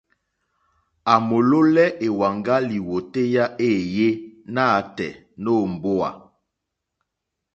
À 1.13 1.15
mòlólɛ́ 1.27 1.87
èwàŋgá 2.05 2.55
lìwòtéyá 2.69 3.43
éèyé 3.67 4.07
nǎtɛ̀ɛ̀ 4.53 5.19
nǒ 5.43 5.53
mbówà. 5.73 6.09